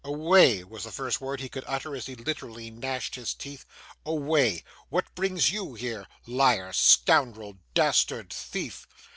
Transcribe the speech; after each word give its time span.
'Away!' 0.03 0.63
was 0.63 0.83
the 0.83 0.91
first 0.91 1.21
word 1.21 1.41
he 1.41 1.47
could 1.47 1.63
utter 1.67 1.95
as 1.95 2.07
he 2.07 2.15
literally 2.15 2.71
gnashed 2.71 3.13
his 3.13 3.35
teeth. 3.35 3.65
'Away! 4.03 4.63
What 4.89 5.13
brings 5.13 5.51
you 5.51 5.75
here? 5.75 6.07
Liar, 6.25 6.73
scoundrel, 6.73 7.59
dastard, 7.75 8.33
thief! 8.33 8.87